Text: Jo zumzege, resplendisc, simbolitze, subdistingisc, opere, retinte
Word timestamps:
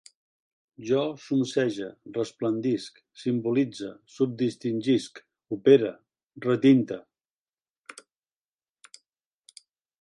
Jo 0.91 1.01
zumzege, 1.25 1.89
resplendisc, 2.15 2.97
simbolitze, 3.25 3.91
subdistingisc, 4.15 5.23
opere, 5.59 5.93
retinte 6.49 7.01